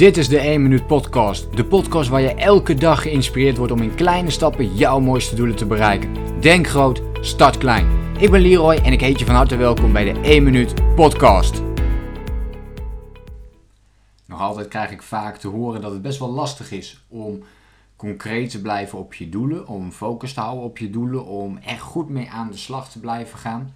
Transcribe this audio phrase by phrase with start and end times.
[0.00, 1.56] Dit is de 1 Minuut Podcast.
[1.56, 5.56] De podcast waar je elke dag geïnspireerd wordt om in kleine stappen jouw mooiste doelen
[5.56, 6.40] te bereiken.
[6.40, 8.14] Denk groot, start klein.
[8.18, 11.62] Ik ben Leroy en ik heet je van harte welkom bij de 1 Minuut Podcast.
[14.26, 17.42] Nog altijd krijg ik vaak te horen dat het best wel lastig is om
[17.96, 21.80] concreet te blijven op je doelen, om focus te houden op je doelen, om echt
[21.80, 23.74] goed mee aan de slag te blijven gaan.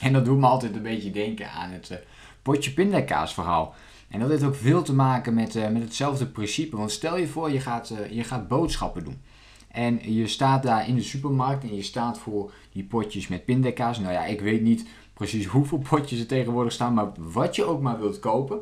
[0.00, 1.98] En dat doet me altijd een beetje denken aan het uh,
[2.42, 3.74] potje pindakaas verhaal.
[4.08, 6.76] En dat heeft ook veel te maken met, uh, met hetzelfde principe.
[6.76, 9.20] Want stel je voor, je gaat, uh, je gaat boodschappen doen.
[9.68, 13.98] En je staat daar in de supermarkt en je staat voor die potjes met pindakaas.
[13.98, 17.80] Nou ja, ik weet niet precies hoeveel potjes er tegenwoordig staan, maar wat je ook
[17.80, 18.58] maar wilt kopen.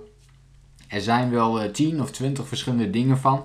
[0.88, 3.44] Er zijn wel uh, 10 of 20 verschillende dingen van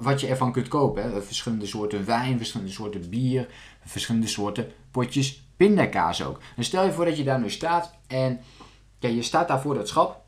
[0.00, 1.24] wat je ervan kunt kopen.
[1.24, 3.48] Verschillende soorten wijn, verschillende soorten bier,
[3.84, 6.40] verschillende soorten potjes pindakaas ook.
[6.56, 8.40] En stel je voor dat je daar nu staat en
[8.98, 10.24] je staat daar voor dat schap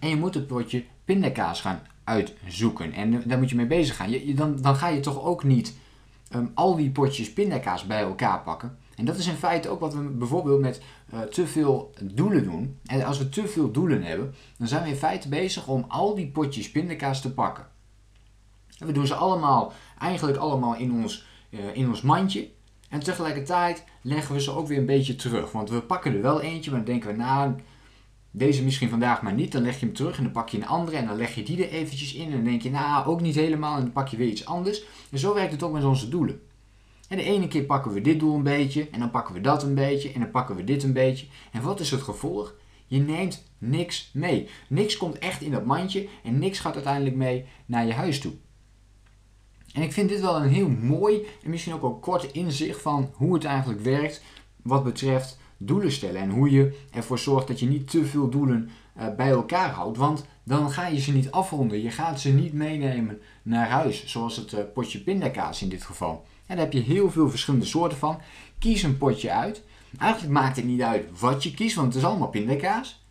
[0.00, 2.92] en je moet het potje pindakaas gaan uitzoeken.
[2.92, 4.10] En daar moet je mee bezig gaan.
[4.10, 5.74] Je, dan, dan ga je toch ook niet
[6.34, 8.76] um, al die potjes pindakaas bij elkaar pakken.
[8.96, 10.82] En dat is in feite ook wat we bijvoorbeeld met
[11.14, 12.78] uh, te veel doelen doen.
[12.86, 16.14] En als we te veel doelen hebben, dan zijn we in feite bezig om al
[16.14, 17.66] die potjes pindakaas te pakken.
[18.78, 22.48] En we doen ze allemaal, eigenlijk allemaal in ons, uh, in ons mandje.
[22.88, 25.52] En tegelijkertijd leggen we ze ook weer een beetje terug.
[25.52, 27.54] Want we pakken er wel eentje, maar dan denken we, nou,
[28.32, 29.52] deze misschien vandaag maar niet.
[29.52, 31.42] Dan leg je hem terug en dan pak je een andere en dan leg je
[31.42, 32.26] die er eventjes in.
[32.26, 33.76] En dan denk je, nou, ook niet helemaal.
[33.76, 34.82] En dan pak je weer iets anders.
[35.10, 36.40] En zo werkt het ook met onze doelen.
[37.08, 38.88] En de ene keer pakken we dit doel een beetje.
[38.90, 40.12] En dan pakken we dat een beetje.
[40.12, 41.26] En dan pakken we dit een beetje.
[41.52, 42.54] En wat is het gevolg?
[42.86, 44.48] Je neemt niks mee.
[44.68, 46.08] Niks komt echt in dat mandje.
[46.22, 48.32] En niks gaat uiteindelijk mee naar je huis toe.
[49.72, 53.10] En ik vind dit wel een heel mooi en misschien ook wel kort inzicht van
[53.14, 54.22] hoe het eigenlijk werkt
[54.62, 56.20] wat betreft doelen stellen.
[56.20, 59.98] En hoe je ervoor zorgt dat je niet te veel doelen uh, bij elkaar houdt.
[59.98, 61.82] Want dan ga je ze niet afronden.
[61.82, 64.06] Je gaat ze niet meenemen naar huis.
[64.06, 66.24] Zoals het uh, potje pindakaas in dit geval.
[66.46, 68.18] En daar heb je heel veel verschillende soorten van.
[68.58, 69.62] Kies een potje uit.
[69.98, 73.04] Eigenlijk maakt het niet uit wat je kiest, want het is allemaal pindakaas.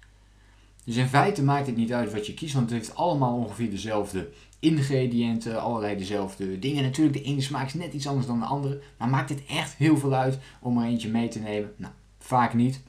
[0.84, 3.70] Dus in feite maakt het niet uit wat je kiest, want het heeft allemaal ongeveer
[3.70, 4.30] dezelfde
[4.60, 6.84] ingrediënten, allerlei dezelfde dingen.
[6.84, 9.76] Natuurlijk, de ene smaak is net iets anders dan de andere, maar maakt het echt
[9.76, 11.74] heel veel uit om er eentje mee te nemen?
[11.76, 11.94] Nou,
[12.24, 12.82] vaak niet.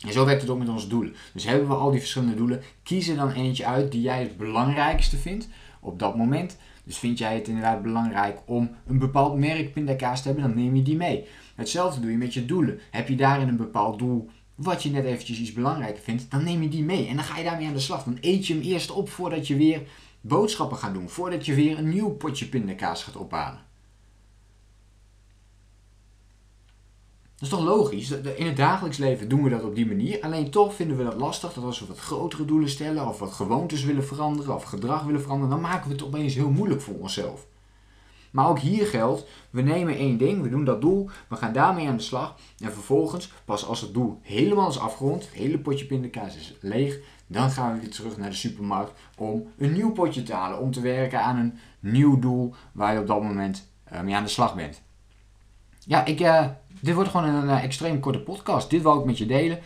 [0.00, 1.14] En zo werkt het ook met onze doelen.
[1.32, 4.36] Dus hebben we al die verschillende doelen, kies er dan eentje uit die jij het
[4.36, 5.48] belangrijkste vindt
[5.80, 6.56] op dat moment.
[6.84, 10.76] Dus vind jij het inderdaad belangrijk om een bepaald merk pindakaas te hebben, dan neem
[10.76, 11.26] je die mee.
[11.54, 12.80] Hetzelfde doe je met je doelen.
[12.90, 16.62] Heb je daarin een bepaald doel wat je net eventjes iets belangrijker vindt, dan neem
[16.62, 17.06] je die mee.
[17.06, 18.04] En dan ga je daarmee aan de slag.
[18.04, 19.82] Dan eet je hem eerst op voordat je weer
[20.20, 21.08] boodschappen gaat doen.
[21.08, 23.60] Voordat je weer een nieuw potje pindakaas gaat ophalen.
[27.38, 28.10] Dat is toch logisch?
[28.10, 30.22] In het dagelijks leven doen we dat op die manier.
[30.22, 33.32] Alleen toch vinden we dat lastig dat als we wat grotere doelen stellen, of wat
[33.32, 36.94] gewoontes willen veranderen, of gedrag willen veranderen, dan maken we het opeens heel moeilijk voor
[36.94, 37.46] onszelf.
[38.30, 41.88] Maar ook hier geldt, we nemen één ding, we doen dat doel, we gaan daarmee
[41.88, 42.36] aan de slag.
[42.58, 46.98] En vervolgens, pas als het doel helemaal is afgerond, het hele potje pindakaas is leeg,
[47.26, 50.60] dan gaan we weer terug naar de supermarkt om een nieuw potje te halen.
[50.60, 54.24] Om te werken aan een nieuw doel waar je op dat moment uh, mee aan
[54.24, 54.84] de slag bent.
[55.88, 56.46] Ja, ik, uh,
[56.80, 58.70] dit wordt gewoon een uh, extreem korte podcast.
[58.70, 59.58] Dit wil ik met je delen.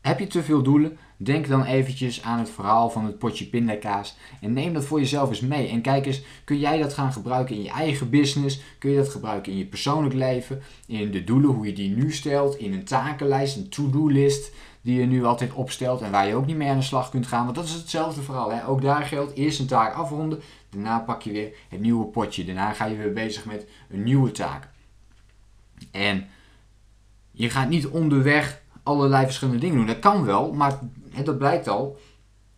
[0.00, 0.98] Heb je te veel doelen?
[1.16, 5.28] Denk dan eventjes aan het verhaal van het potje pindakaas en neem dat voor jezelf
[5.28, 5.68] eens mee.
[5.68, 8.60] En kijk eens, kun jij dat gaan gebruiken in je eigen business?
[8.78, 10.62] Kun je dat gebruiken in je persoonlijk leven?
[10.86, 12.56] In de doelen, hoe je die nu stelt?
[12.56, 16.56] In een takenlijst, een to-do-list die je nu altijd opstelt en waar je ook niet
[16.56, 17.44] mee aan de slag kunt gaan.
[17.44, 18.52] Want dat is hetzelfde verhaal.
[18.52, 18.66] Hè?
[18.66, 20.40] Ook daar geldt eerst een taak afronden,
[20.70, 22.44] daarna pak je weer het nieuwe potje.
[22.44, 24.68] Daarna ga je weer bezig met een nieuwe taak.
[25.90, 26.26] En
[27.30, 29.86] je gaat niet onderweg allerlei verschillende dingen doen.
[29.86, 30.78] Dat kan wel, maar
[31.24, 31.98] dat blijkt al.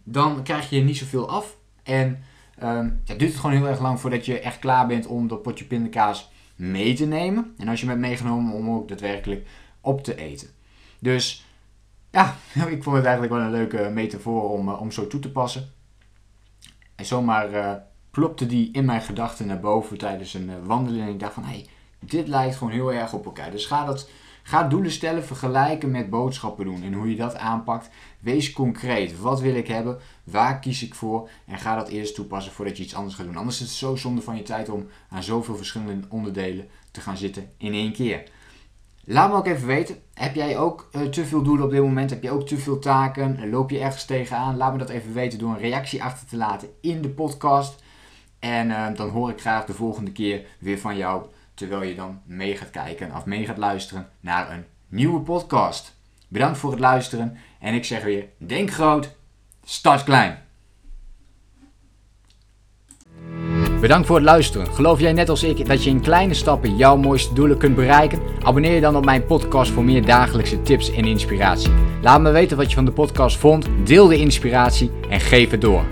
[0.03, 1.57] Dan krijg je niet zoveel af.
[1.83, 2.25] En
[2.63, 5.43] um, ja, duurt het gewoon heel erg lang voordat je echt klaar bent om dat
[5.43, 7.55] potje pindakaas mee te nemen.
[7.59, 9.47] En als je hem hebt meegenomen om ook daadwerkelijk
[9.81, 10.49] op te eten.
[10.99, 11.45] Dus
[12.11, 12.37] ja,
[12.69, 15.73] ik vond het eigenlijk wel een leuke metafoor om, eh, om zo toe te passen.
[16.95, 17.73] En zomaar uh,
[18.11, 21.03] plopte die in mijn gedachten naar boven tijdens een uh, wandeling.
[21.03, 21.67] En ik dacht van, hey,
[22.01, 23.51] dit lijkt gewoon heel erg op elkaar.
[23.51, 24.09] Dus ga, dat,
[24.43, 26.83] ga doelen stellen, vergelijken met boodschappen doen.
[26.83, 27.89] En hoe je dat aanpakt.
[28.21, 29.21] Wees concreet.
[29.21, 29.99] Wat wil ik hebben?
[30.25, 31.29] Waar kies ik voor?
[31.47, 33.37] En ga dat eerst toepassen voordat je iets anders gaat doen.
[33.37, 37.17] Anders is het zo zonde van je tijd om aan zoveel verschillende onderdelen te gaan
[37.17, 38.23] zitten in één keer.
[39.05, 39.97] Laat me ook even weten.
[40.15, 42.11] Heb jij ook uh, te veel doelen op dit moment?
[42.11, 43.51] Heb je ook te veel taken?
[43.51, 44.57] Loop je ergens tegenaan?
[44.57, 47.83] Laat me dat even weten door een reactie achter te laten in de podcast.
[48.39, 51.27] En uh, dan hoor ik graag de volgende keer weer van jou.
[51.61, 55.97] Terwijl je dan mee gaat kijken of mee gaat luisteren naar een nieuwe podcast.
[56.29, 57.37] Bedankt voor het luisteren.
[57.61, 59.17] En ik zeg weer: denk groot,
[59.65, 60.39] start klein.
[63.81, 64.67] Bedankt voor het luisteren.
[64.67, 68.21] Geloof jij net als ik dat je in kleine stappen jouw mooiste doelen kunt bereiken?
[68.43, 71.73] Abonneer je dan op mijn podcast voor meer dagelijkse tips en inspiratie.
[72.03, 75.61] Laat me weten wat je van de podcast vond, deel de inspiratie en geef het
[75.61, 75.85] door.